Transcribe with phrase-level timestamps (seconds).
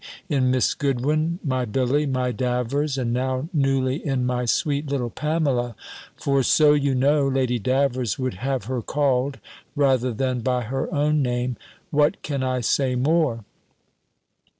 [0.27, 5.75] in Miss Goodwin, my Billy, my Davers, and now, newly, in my sweet little Pamela
[6.15, 9.37] (for so, you know, Lady Davers would have her called,
[9.75, 11.55] rather than by her own name),
[11.91, 13.45] what can I say more?